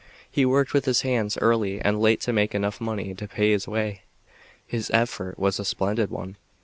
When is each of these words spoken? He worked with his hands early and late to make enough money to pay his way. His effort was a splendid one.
He 0.31 0.47
worked 0.47 0.73
with 0.73 0.85
his 0.85 1.01
hands 1.01 1.37
early 1.37 1.79
and 1.79 2.01
late 2.01 2.21
to 2.21 2.33
make 2.33 2.55
enough 2.55 2.81
money 2.81 3.13
to 3.13 3.27
pay 3.27 3.51
his 3.51 3.67
way. 3.67 4.01
His 4.65 4.89
effort 4.89 5.37
was 5.37 5.59
a 5.59 5.63
splendid 5.63 6.09
one. 6.09 6.37